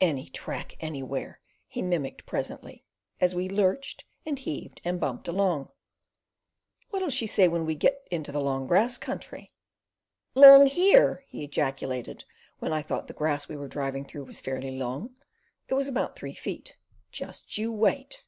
[0.00, 1.38] "Any track anywhere!"
[1.68, 2.86] he mimicked presently,
[3.20, 5.68] as we lurched, and heaved, and bumped along.
[6.88, 9.52] "What'll she say when we get into the long grass country?"
[10.34, 12.24] "Long here!" he ejaculated,
[12.58, 15.14] when I thought the grass we were driving through was fairly long
[15.68, 16.78] (it was about three feet).
[17.12, 18.24] "Just you wait!"